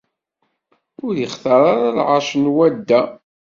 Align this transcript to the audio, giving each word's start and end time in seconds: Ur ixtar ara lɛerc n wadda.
Ur 1.05 1.13
ixtar 1.25 1.61
ara 1.71 1.89
lɛerc 1.97 2.29
n 2.35 2.45
wadda. 2.55 3.01